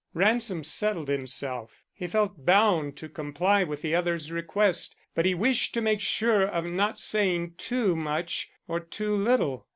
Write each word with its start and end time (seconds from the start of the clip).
Ransom 0.15 0.63
settled 0.63 1.09
himself. 1.09 1.83
He 1.93 2.07
felt 2.07 2.43
bound 2.43 2.97
to 2.97 3.07
comply 3.07 3.63
with 3.63 3.83
the 3.83 3.93
other's 3.93 4.31
request, 4.31 4.95
but 5.13 5.27
he 5.27 5.35
wished 5.35 5.75
to 5.75 5.79
make 5.81 6.01
sure 6.01 6.41
of 6.47 6.65
not 6.65 6.97
saying 6.97 7.53
too 7.59 7.95
much, 7.95 8.49
or 8.67 8.79
too 8.79 9.15
little. 9.15 9.67